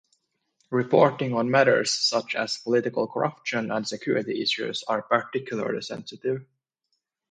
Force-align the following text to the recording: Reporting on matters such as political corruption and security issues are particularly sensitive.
Reporting 0.71 1.35
on 1.35 1.51
matters 1.51 1.91
such 1.93 2.33
as 2.33 2.57
political 2.57 3.05
corruption 3.05 3.69
and 3.69 3.87
security 3.87 4.41
issues 4.41 4.81
are 4.87 5.03
particularly 5.03 5.81
sensitive. 5.83 6.43